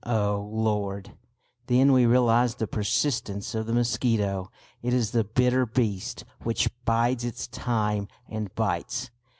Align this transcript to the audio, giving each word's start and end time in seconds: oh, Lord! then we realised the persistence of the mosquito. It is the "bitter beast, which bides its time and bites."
oh, 0.03 0.49
Lord! 0.51 1.13
then 1.67 1.91
we 1.91 2.07
realised 2.07 2.57
the 2.57 2.65
persistence 2.65 3.53
of 3.53 3.67
the 3.67 3.73
mosquito. 3.73 4.49
It 4.81 4.95
is 4.95 5.11
the 5.11 5.23
"bitter 5.23 5.67
beast, 5.67 6.25
which 6.41 6.71
bides 6.85 7.23
its 7.23 7.45
time 7.49 8.07
and 8.27 8.51
bites." 8.55 9.11